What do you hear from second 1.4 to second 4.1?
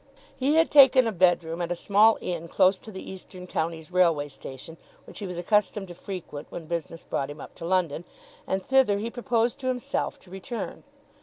at a small inn close to the Eastern Counties